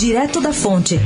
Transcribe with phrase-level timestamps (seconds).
[0.00, 0.98] Direto da Fonte.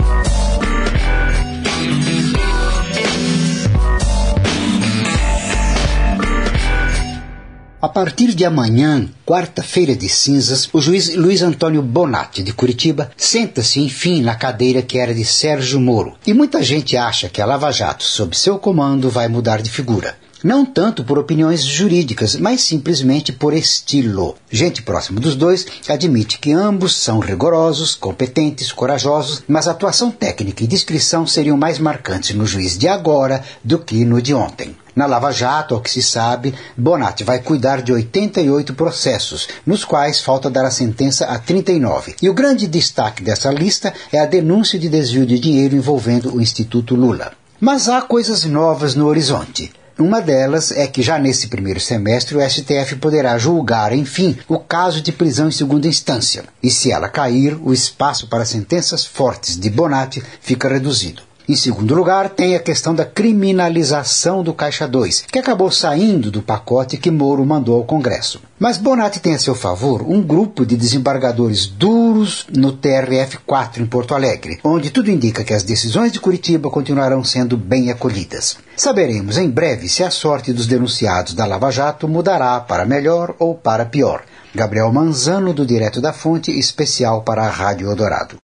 [7.94, 14.20] Partir de amanhã, quarta-feira de cinzas, o juiz Luiz Antônio Bonatti, de Curitiba, senta-se enfim
[14.20, 16.14] na cadeira que era de Sérgio Moro.
[16.26, 20.16] E muita gente acha que a Lava Jato, sob seu comando, vai mudar de figura.
[20.42, 24.34] Não tanto por opiniões jurídicas, mas simplesmente por estilo.
[24.50, 30.66] Gente próxima dos dois admite que ambos são rigorosos, competentes, corajosos, mas atuação técnica e
[30.66, 34.73] discrição seriam mais marcantes no juiz de agora do que no de ontem.
[34.94, 40.20] Na Lava Jato, ao que se sabe, Bonatti vai cuidar de 88 processos, nos quais
[40.20, 42.14] falta dar a sentença a 39.
[42.22, 46.40] E o grande destaque dessa lista é a denúncia de desvio de dinheiro envolvendo o
[46.40, 47.32] Instituto Lula.
[47.60, 49.72] Mas há coisas novas no horizonte.
[49.98, 55.00] Uma delas é que já nesse primeiro semestre o STF poderá julgar, enfim, o caso
[55.00, 56.44] de prisão em segunda instância.
[56.62, 61.22] E se ela cair, o espaço para sentenças fortes de Bonatti fica reduzido.
[61.46, 66.40] Em segundo lugar, tem a questão da criminalização do Caixa 2, que acabou saindo do
[66.40, 68.40] pacote que Moro mandou ao Congresso.
[68.58, 74.14] Mas Bonatti tem a seu favor um grupo de desembargadores duros no TRF-4 em Porto
[74.14, 78.56] Alegre, onde tudo indica que as decisões de Curitiba continuarão sendo bem acolhidas.
[78.74, 83.54] Saberemos em breve se a sorte dos denunciados da Lava Jato mudará para melhor ou
[83.54, 84.24] para pior.
[84.54, 88.36] Gabriel Manzano, do Direto da Fonte, especial para a Rádio Eldorado.